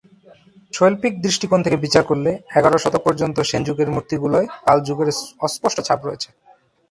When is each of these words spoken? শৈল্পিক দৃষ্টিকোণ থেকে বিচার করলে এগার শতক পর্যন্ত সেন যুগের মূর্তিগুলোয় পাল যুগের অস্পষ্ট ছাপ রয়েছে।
শৈল্পিক 0.73 1.13
দৃষ্টিকোণ 1.25 1.59
থেকে 1.65 1.77
বিচার 1.85 2.03
করলে 2.09 2.31
এগার 2.57 2.73
শতক 2.83 3.01
পর্যন্ত 3.07 3.37
সেন 3.49 3.61
যুগের 3.67 3.89
মূর্তিগুলোয় 3.95 4.47
পাল 4.65 4.77
যুগের 4.87 5.09
অস্পষ্ট 5.47 5.77
ছাপ 5.87 5.99
রয়েছে। 6.03 6.29